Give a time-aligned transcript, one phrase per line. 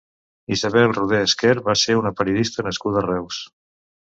[0.53, 3.41] Isabel Rodés Quer va ser una periodista nascuda a Reus.